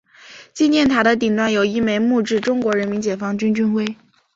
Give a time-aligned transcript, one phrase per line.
[0.51, 3.85] 纪念塔的顶端有一枚木质中国人民解放军军徽。